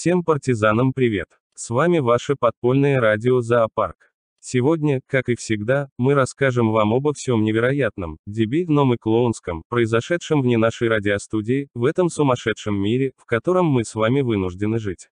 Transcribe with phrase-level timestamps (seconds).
[0.00, 1.26] Всем партизанам привет!
[1.54, 4.12] С вами ваше подпольное радио «Зоопарк».
[4.38, 10.56] Сегодня, как и всегда, мы расскажем вам обо всем невероятном, дебильном и клоунском, произошедшем вне
[10.56, 15.08] нашей радиостудии, в этом сумасшедшем мире, в котором мы с вами вынуждены жить.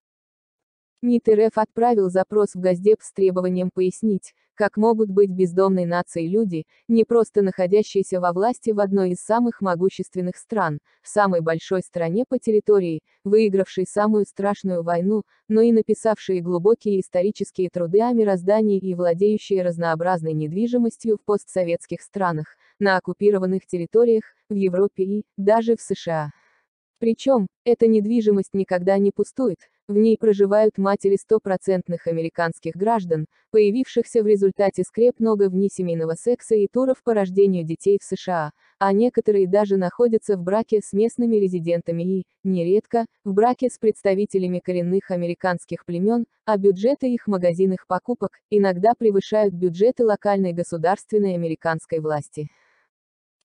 [1.03, 6.65] МИД РФ отправил запрос в Госдеп с требованием пояснить, как могут быть бездомной нацией люди,
[6.87, 12.25] не просто находящиеся во власти в одной из самых могущественных стран, в самой большой стране
[12.27, 18.95] по территории, выигравшей самую страшную войну, но и написавшие глубокие исторические труды о мироздании и
[18.95, 26.31] владеющие разнообразной недвижимостью в постсоветских странах, на оккупированных территориях, в Европе и, даже в США.
[26.97, 34.27] Причем, эта недвижимость никогда не пустует, в ней проживают матери стопроцентных американских граждан, появившихся в
[34.27, 40.37] результате скреп-много внесемейного секса и туров по рождению детей в США, а некоторые даже находятся
[40.37, 46.57] в браке с местными резидентами и, нередко, в браке с представителями коренных американских племен, а
[46.57, 52.49] бюджеты их магазинных покупок иногда превышают бюджеты локальной государственной американской власти.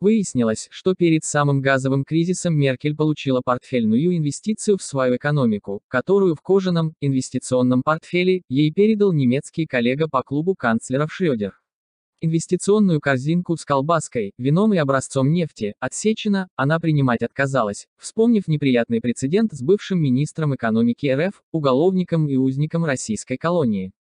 [0.03, 6.41] Выяснилось, что перед самым газовым кризисом Меркель получила портфельную инвестицию в свою экономику, которую в
[6.41, 11.53] кожаном, инвестиционном портфеле, ей передал немецкий коллега по клубу канцлеров Шрёдер.
[12.21, 19.53] Инвестиционную корзинку с колбаской, вином и образцом нефти, отсечена, она принимать отказалась, вспомнив неприятный прецедент
[19.53, 23.93] с бывшим министром экономики РФ, уголовником и узником российской колонии.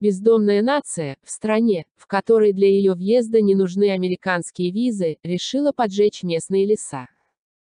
[0.00, 6.22] Бездомная нация, в стране, в которой для ее въезда не нужны американские визы, решила поджечь
[6.22, 7.08] местные леса.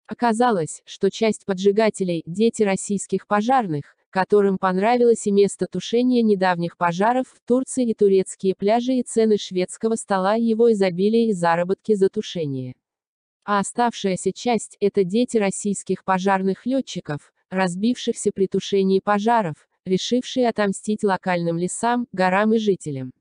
[0.06, 7.40] Оказалось, что часть поджигателей– дети российских пожарных, которым понравилось и место тушения недавних пожаров в
[7.46, 12.74] Турции и турецкие пляжи и цены шведского стола его изобилие и заработки за тушение.
[13.44, 21.58] А оставшаяся часть– это дети российских пожарных летчиков, разбившихся при тушении пожаров, решившие отомстить локальным
[21.58, 23.12] лесам, горам и жителям.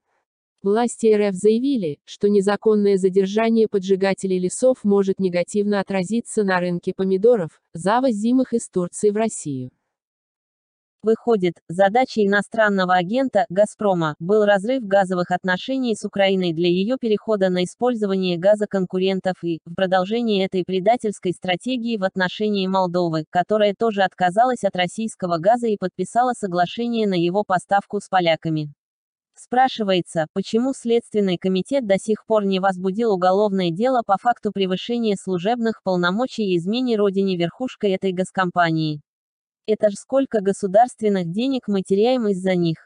[0.62, 8.54] Власти РФ заявили, что незаконное задержание поджигателей лесов может негативно отразиться на рынке помидоров, завозимых
[8.54, 9.72] из Турции в Россию.
[11.02, 17.64] Выходит, задачей иностранного агента «Газпрома» был разрыв газовых отношений с Украиной для ее перехода на
[17.64, 24.66] использование газа конкурентов и, в продолжении этой предательской стратегии в отношении Молдовы, которая тоже отказалась
[24.66, 28.74] от российского газа и подписала соглашение на его поставку с поляками.
[29.36, 35.82] Спрашивается, почему Следственный комитет до сих пор не возбудил уголовное дело по факту превышения служебных
[35.82, 39.00] полномочий и измене родине верхушкой этой газкомпании.
[39.72, 42.78] Это ж сколько государственных денег мы теряем из-за них.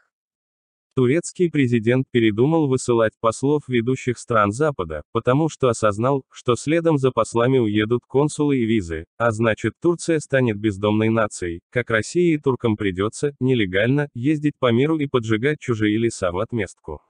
[0.94, 7.56] Турецкий президент передумал высылать послов ведущих стран Запада, потому что осознал, что следом за послами
[7.56, 13.34] уедут консулы и визы, а значит Турция станет бездомной нацией, как России и туркам придется,
[13.40, 17.00] нелегально, ездить по миру и поджигать чужие леса в отместку.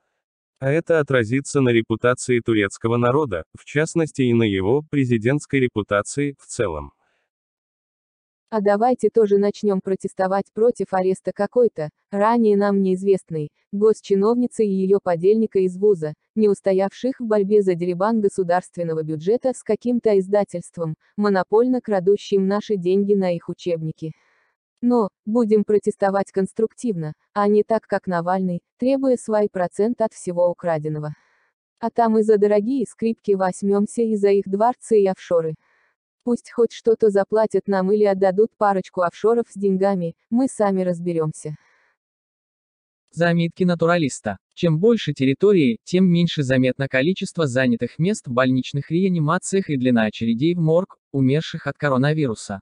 [0.61, 6.47] А это отразится на репутации турецкого народа, в частности и на его, президентской репутации, в
[6.47, 6.93] целом.
[8.57, 15.59] А давайте тоже начнем протестовать против ареста какой-то, ранее нам неизвестной, госчиновницы и ее подельника
[15.59, 22.47] из вуза, не устоявших в борьбе за деребан государственного бюджета с каким-то издательством, монопольно крадущим
[22.47, 24.13] наши деньги на их учебники.
[24.81, 31.15] Но, будем протестовать конструктивно, а не так как Навальный, требуя свой процент от всего украденного.
[31.81, 35.57] А там и за дорогие скрипки возьмемся и за их дворцы и офшоры.
[36.25, 41.55] Пусть хоть что-то заплатят нам или отдадут парочку офшоров с деньгами, мы сами разберемся.
[43.11, 44.39] Заметки натуралиста.
[44.55, 50.55] Чем больше территории, тем меньше заметно количество занятых мест в больничных реанимациях и длина очередей
[50.55, 52.61] в морг, умерших от коронавируса.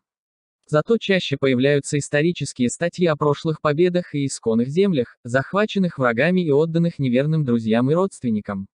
[0.67, 6.99] Зато чаще появляются исторические статьи о прошлых победах и исконных землях, захваченных врагами и отданных
[6.99, 8.67] неверным друзьям и родственникам.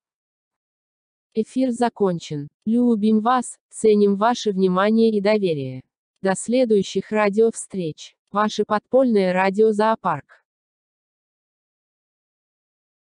[1.35, 2.49] Эфир закончен.
[2.65, 5.83] Любим вас, ценим ваше внимание и доверие.
[6.23, 8.17] До следующих радиовстреч.
[8.33, 10.45] Ваше подпольное радио «Зоопарк».